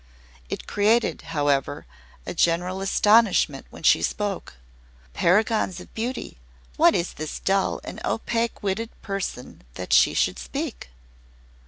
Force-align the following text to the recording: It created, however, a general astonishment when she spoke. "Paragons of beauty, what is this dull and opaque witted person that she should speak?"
It 0.49 0.65
created, 0.65 1.21
however, 1.37 1.85
a 2.25 2.33
general 2.33 2.81
astonishment 2.81 3.67
when 3.69 3.83
she 3.83 4.01
spoke. 4.01 4.55
"Paragons 5.13 5.79
of 5.79 5.93
beauty, 5.93 6.39
what 6.75 6.95
is 6.95 7.13
this 7.13 7.37
dull 7.39 7.79
and 7.83 8.03
opaque 8.03 8.63
witted 8.63 8.89
person 9.03 9.61
that 9.75 9.93
she 9.93 10.15
should 10.15 10.39
speak?" 10.39 10.89